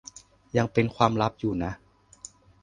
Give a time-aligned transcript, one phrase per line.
[0.57, 1.71] ยังเป็นความลับอยู่นะ